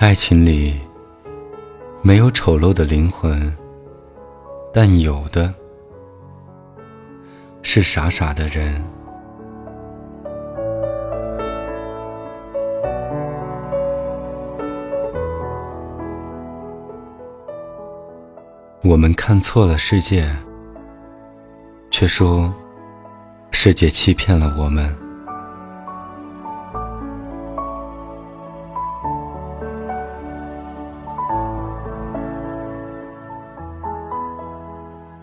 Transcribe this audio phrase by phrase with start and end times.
[0.00, 0.80] 爱情里
[2.00, 3.54] 没有丑陋的灵魂，
[4.72, 5.52] 但有的
[7.60, 8.82] 是傻傻的人。
[18.82, 20.34] 我们看错了世界，
[21.90, 22.50] 却说
[23.50, 25.09] 世界欺骗了我们。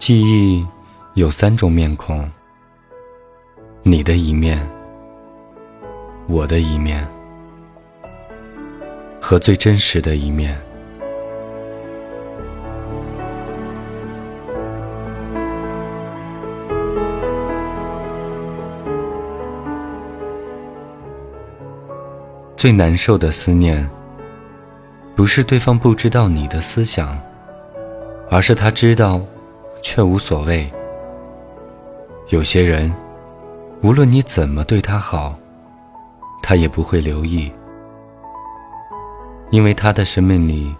[0.07, 0.65] 记忆
[1.15, 2.31] 有三种面孔：
[3.83, 4.65] 你的一面、
[6.27, 7.05] 我的一面
[9.21, 10.57] 和最真实的一面。
[22.55, 23.89] 最难受的思念，
[25.17, 27.19] 不是对方不知道你的思想，
[28.29, 29.21] 而是他知道。
[29.97, 30.71] 却无所谓。
[32.29, 32.93] 有些人，
[33.81, 35.35] 无论你怎么对他好，
[36.43, 37.51] 他也不会留意，
[39.49, 40.71] 因为他的生命里，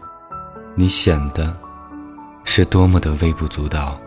[0.75, 1.51] 你显得
[2.43, 3.97] 是多么的微不足道。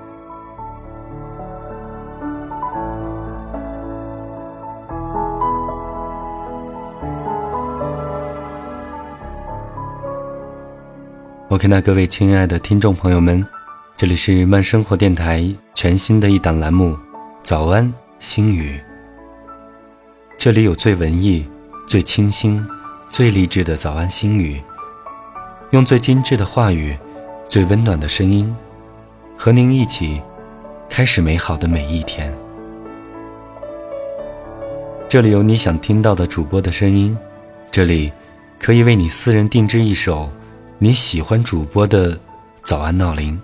[11.49, 13.45] OK，那各位亲爱的听众朋友们。
[14.01, 16.93] 这里是慢生活电台全新的一档栏目
[17.43, 18.79] 《早安心语》。
[20.39, 21.47] 这里有最文艺、
[21.87, 22.67] 最清新、
[23.11, 24.59] 最励志的早安心语，
[25.73, 26.97] 用最精致的话语、
[27.47, 28.57] 最温暖的声音，
[29.37, 30.19] 和您一起
[30.89, 32.35] 开始美好的每一天。
[35.11, 37.15] 这里有你想听到的主播的声音，
[37.71, 38.11] 这里
[38.59, 40.31] 可以为你私人定制一首
[40.79, 42.19] 你喜欢主播的
[42.65, 43.39] 早安闹铃。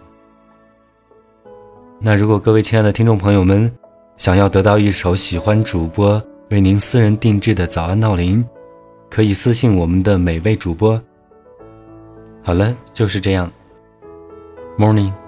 [2.06, 3.68] 那如果各位亲爱的听众朋友们
[4.16, 8.46] 想要得到一首喜欢主播为您私人定制的早安闹铃，
[9.10, 11.02] 可以私信我们的每位主播。
[12.44, 13.50] 好了，就是这样。
[14.78, 15.25] Morning。